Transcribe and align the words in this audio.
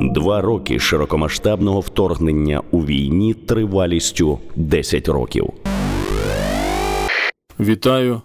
Два 0.00 0.40
роки 0.40 0.78
широкомасштабного 0.78 1.80
вторгнення 1.80 2.62
у 2.70 2.84
війні 2.84 3.34
тривалістю 3.34 4.38
10 4.56 5.08
років. 5.08 5.50
Вітаю! 7.60 8.20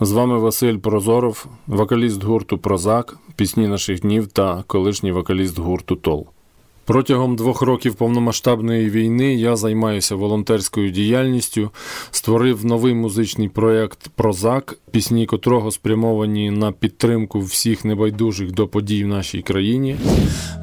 З 0.00 0.12
вами 0.12 0.38
Василь 0.38 0.76
Прозоров, 0.76 1.46
вокаліст 1.66 2.24
гурту 2.24 2.58
Прозак, 2.58 3.18
пісні 3.36 3.68
наших 3.68 4.00
днів 4.00 4.26
та 4.26 4.64
колишній 4.66 5.12
вокаліст 5.12 5.58
гурту 5.58 5.96
Тол. 5.96 6.26
Протягом 6.84 7.36
двох 7.36 7.62
років 7.62 7.94
повномасштабної 7.94 8.90
війни 8.90 9.34
я 9.34 9.56
займаюся 9.56 10.14
волонтерською 10.14 10.90
діяльністю, 10.90 11.70
створив 12.10 12.64
новий 12.64 12.94
музичний 12.94 13.48
проєкт 13.48 14.08
Прозак, 14.08 14.78
пісні 14.90 15.26
котрого 15.26 15.70
спрямовані 15.70 16.50
на 16.50 16.72
підтримку 16.72 17.40
всіх 17.40 17.84
небайдужих 17.84 18.52
до 18.52 18.68
подій 18.68 19.04
в 19.04 19.08
нашій 19.08 19.42
країні. 19.42 19.96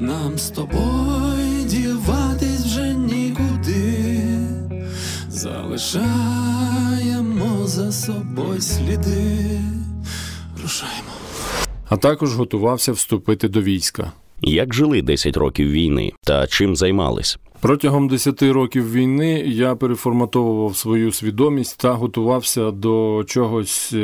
Нам 0.00 0.38
з 0.38 0.50
тобою 0.50 1.64
діватись 1.66 2.64
вже 2.64 2.94
нікуди, 2.94 4.20
залишаємо 5.28 6.06
за 7.64 7.92
собою 7.92 8.60
сліди. 8.60 9.60
Рушаємо. 10.62 11.10
А 11.88 11.96
також 11.96 12.34
готувався 12.34 12.92
вступити 12.92 13.48
до 13.48 13.62
війська. 13.62 14.12
Як 14.42 14.74
жили 14.74 15.02
10 15.02 15.36
років 15.36 15.70
війни 15.70 16.12
та 16.24 16.46
чим 16.46 16.76
займались? 16.76 17.38
Протягом 17.60 18.08
10 18.08 18.42
років 18.42 18.92
війни 18.92 19.44
я 19.46 19.74
переформатовував 19.74 20.76
свою 20.76 21.12
свідомість 21.12 21.80
та 21.80 21.92
готувався 21.92 22.70
до 22.70 23.24
чогось 23.26 23.92
е, 23.92 23.96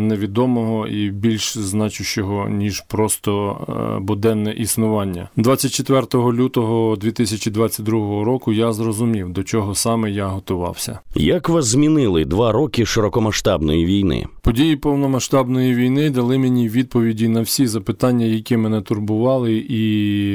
невідомого 0.00 0.86
і 0.86 1.10
більш 1.10 1.58
значущого, 1.58 2.48
ніж 2.48 2.80
просто 2.80 3.56
е, 3.68 4.00
буденне 4.00 4.52
існування. 4.52 5.28
24 5.36 6.02
лютого 6.14 6.96
2022 6.96 8.24
року 8.24 8.52
я 8.52 8.72
зрозумів, 8.72 9.30
до 9.32 9.42
чого 9.42 9.74
саме 9.74 10.10
я 10.10 10.26
готувався. 10.26 10.98
Як 11.14 11.48
вас 11.48 11.66
змінили 11.66 12.24
два 12.24 12.52
роки 12.52 12.86
широкомасштабної 12.86 13.84
війни? 13.84 14.26
Події 14.42 14.76
повномасштабної 14.76 15.74
війни 15.74 16.10
дали 16.10 16.38
мені 16.38 16.68
відповіді 16.68 17.28
на 17.28 17.40
всі 17.40 17.66
запитання, 17.66 18.26
які 18.26 18.56
мене 18.56 18.80
турбували, 18.80 19.54
і 19.56 19.84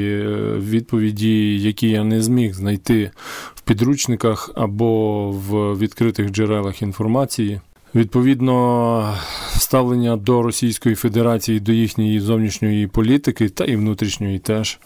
е, 0.06 0.56
відповіді, 0.60 1.60
які 1.60 1.90
я 1.90 2.04
не 2.04 2.22
зміг 2.22 2.43
знайти 2.52 3.12
в 3.56 3.62
підручниках 3.62 4.52
або 4.56 5.32
в 5.32 5.78
відкритих 5.78 6.32
джерелах 6.32 6.82
інформації. 6.82 7.62
Відповідно, 7.96 9.16
ставлення 9.58 10.16
до 10.16 10.42
Російської 10.42 10.96
Федерації, 10.96 11.60
до 11.60 11.72
їхньої 11.72 12.20
зовнішньої 12.20 12.88
політики 12.88 13.50
та 13.50 13.66
і 13.66 13.76
внутрішньої 13.76 14.40
теж 14.40 14.80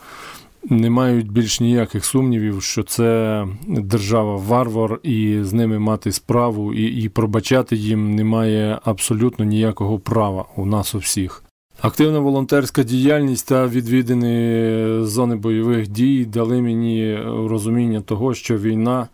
не 0.70 0.90
мають 0.90 1.32
більш 1.32 1.60
ніяких 1.60 2.06
сумнівів, 2.06 2.64
що 2.64 2.84
це 2.84 3.46
держава-варвар, 3.68 5.00
і 5.04 5.40
з 5.42 5.54
ними 5.54 5.80
мати 5.80 6.12
справу, 6.12 6.74
і, 6.74 6.84
і 6.84 7.10
пробачати 7.10 7.76
їм 7.76 8.16
немає 8.16 8.80
абсолютно 8.84 9.46
ніякого 9.46 10.00
права 10.00 10.46
у 10.56 10.66
нас 10.66 10.96
у 10.96 10.98
всіх. 10.98 11.44
Активна 11.82 12.20
волонтерська 12.20 12.84
діяльність 12.84 13.48
та 13.48 13.68
відвідини 13.68 15.06
зони 15.06 15.36
бойових 15.36 15.88
дій 15.88 16.26
дали 16.26 16.62
мені 16.62 17.20
розуміння 17.26 18.02
того, 18.02 18.34
що 18.34 18.58
війна, 18.58 19.08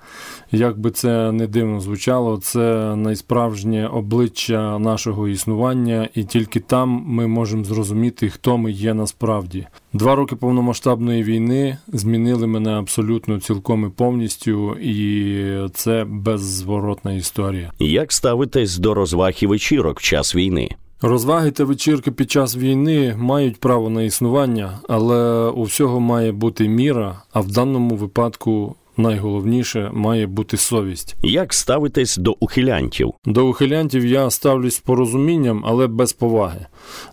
як 0.52 0.80
би 0.80 0.92
це 0.92 1.32
не 1.32 1.48
дивно 1.48 1.80
звучало, 1.80 2.38
це 2.38 2.96
найсправжнє 2.96 3.88
обличчя 3.88 4.80
нашого 4.80 5.28
існування, 5.28 6.10
і 6.16 6.24
тільки 6.24 6.60
там 6.60 7.04
ми 7.08 7.28
можемо 7.28 7.64
зрозуміти, 7.64 8.30
хто 8.30 8.58
ми 8.58 8.72
є 8.72 8.94
насправді. 8.94 9.68
Два 9.94 10.16
роки 10.16 10.36
повномасштабної 10.36 11.24
війни 11.24 11.78
змінили 11.88 12.48
мене 12.48 12.72
абсолютно 12.72 13.40
цілком 13.40 13.86
і 13.86 13.90
повністю, 13.90 14.76
і 14.76 15.68
це 15.74 16.06
беззворотна 16.10 17.14
історія. 17.14 17.72
Як 17.80 18.12
ставитесь 18.12 18.78
до 18.78 18.94
розваг 18.94 19.34
і 19.42 19.48
вечірок 19.48 20.00
в 20.00 20.04
час 20.04 20.36
війни? 20.36 20.70
Розваги 21.06 21.52
та 21.52 21.64
вечірки 21.64 22.12
під 22.12 22.32
час 22.32 22.58
війни 22.58 23.16
мають 23.18 23.60
право 23.60 23.90
на 23.90 24.04
існування, 24.04 24.80
але 24.90 25.50
у 25.50 25.64
всього 25.64 26.00
має 26.00 26.32
бути 26.32 26.68
міра, 26.68 27.22
а 27.34 27.40
в 27.40 27.52
даному 27.52 27.96
випадку 27.96 28.76
найголовніше 28.98 29.90
має 29.94 30.28
бути 30.28 30.58
совість. 30.58 31.16
Як 31.24 31.54
ставитесь 31.54 32.18
до 32.18 32.36
ухилянтів? 32.40 33.14
До 33.26 33.48
ухилянтів 33.48 34.06
я 34.06 34.30
ставлюсь 34.30 34.76
з 34.76 34.80
порозумінням, 34.80 35.64
але 35.66 35.88
без 35.88 36.14
поваги. 36.14 36.66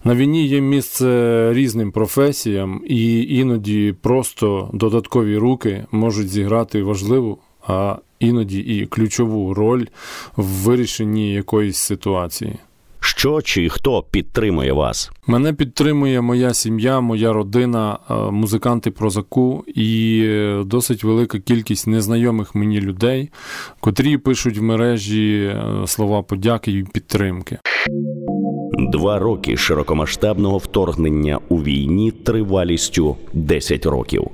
На 0.04 0.14
війні 0.14 0.46
є 0.46 0.60
місце 0.60 1.50
різним 1.54 1.92
професіям, 1.92 2.82
і 2.86 3.22
іноді 3.36 3.94
просто 4.02 4.70
додаткові 4.72 5.36
руки 5.36 5.86
можуть 5.90 6.28
зіграти 6.28 6.82
важливу, 6.82 7.38
а 7.66 7.96
іноді 8.20 8.58
і 8.58 8.86
ключову 8.86 9.54
роль 9.54 9.84
в 10.36 10.44
вирішенні 10.44 11.32
якоїсь 11.32 11.76
ситуації. 11.76 12.58
Що 13.16 13.42
чи 13.42 13.68
хто 13.68 14.02
підтримує 14.02 14.72
вас? 14.72 15.10
Мене 15.26 15.52
підтримує 15.52 16.20
моя 16.20 16.54
сім'я, 16.54 17.00
моя 17.00 17.32
родина, 17.32 17.98
е, 18.10 18.14
музиканти 18.14 18.90
прозаку 18.90 19.64
і 19.74 20.20
е, 20.24 20.62
досить 20.66 21.04
велика 21.04 21.38
кількість 21.38 21.86
незнайомих 21.86 22.54
мені 22.54 22.80
людей, 22.80 23.30
котрі 23.80 24.18
пишуть 24.18 24.58
в 24.58 24.62
мережі 24.62 25.42
е, 25.44 25.86
слова 25.86 26.22
подяки 26.22 26.72
і 26.72 26.82
підтримки. 26.82 27.58
Два 28.92 29.18
роки 29.18 29.56
широкомасштабного 29.56 30.58
вторгнення 30.58 31.38
у 31.48 31.62
війні 31.62 32.10
тривалістю 32.10 33.16
10 33.32 33.86
років. 33.86 34.26